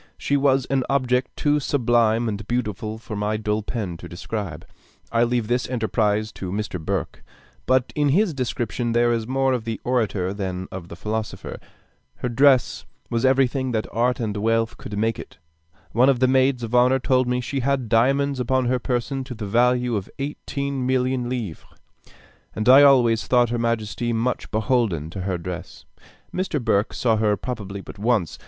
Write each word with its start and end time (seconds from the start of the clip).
She 0.17 0.35
was 0.35 0.65
an 0.65 0.83
object 0.89 1.35
too 1.35 1.59
sublime 1.59 2.27
and 2.27 2.47
beautiful 2.47 2.97
for 2.97 3.15
my 3.15 3.37
dull 3.37 3.61
pen 3.61 3.97
to 3.97 4.09
describe. 4.09 4.65
I 5.11 5.23
leave 5.23 5.47
this 5.47 5.69
enterprise 5.69 6.31
to 6.31 6.51
Mr. 6.51 6.83
Burke. 6.83 7.23
But 7.67 7.93
in 7.95 8.09
his 8.09 8.33
description, 8.33 8.93
there 8.93 9.11
is 9.11 9.27
more 9.27 9.53
of 9.53 9.63
the 9.63 9.79
orator 9.83 10.33
than 10.33 10.67
of 10.71 10.87
the 10.87 10.95
philosopher. 10.95 11.59
Her 12.15 12.29
dress 12.29 12.83
was 13.11 13.25
everything 13.25 13.73
that 13.73 13.85
art 13.91 14.19
and 14.19 14.35
wealth 14.37 14.75
could 14.77 14.97
make 14.97 15.19
it. 15.19 15.37
One 15.91 16.09
of 16.09 16.19
the 16.19 16.27
maids 16.27 16.63
of 16.63 16.73
honor 16.73 16.97
told 16.97 17.27
me 17.27 17.39
she 17.39 17.59
had 17.59 17.87
diamonds 17.87 18.39
upon 18.39 18.65
her 18.65 18.79
person 18.79 19.23
to 19.25 19.35
the 19.35 19.45
value 19.45 19.95
of 19.95 20.09
eighteen 20.17 20.83
millions 20.87 21.27
of 21.27 21.31
livres; 21.31 21.65
and 22.55 22.67
I 22.67 22.81
always 22.81 23.27
thought 23.27 23.49
her 23.51 23.59
majesty 23.59 24.13
much 24.13 24.49
beholden 24.49 25.11
to 25.11 25.21
her 25.21 25.37
dress. 25.37 25.85
Mr. 26.33 26.59
Burke 26.59 26.91
saw 26.95 27.17
her 27.17 27.37
probably 27.37 27.81
but 27.81 27.99
once. 27.99 28.39